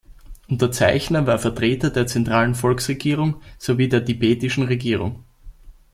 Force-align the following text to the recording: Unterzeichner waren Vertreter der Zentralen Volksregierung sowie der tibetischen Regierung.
Unterzeichner 0.49 1.27
waren 1.27 1.37
Vertreter 1.37 1.91
der 1.91 2.07
Zentralen 2.07 2.55
Volksregierung 2.55 3.39
sowie 3.59 3.87
der 3.87 4.03
tibetischen 4.03 4.63
Regierung. 4.63 5.25